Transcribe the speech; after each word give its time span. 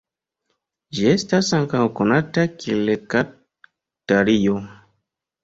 Ĝi 0.99 1.03
estas 1.11 1.49
ankaŭ 1.57 1.81
konata 1.99 2.47
kiel 2.65 2.91
eka-talio. 2.95 4.59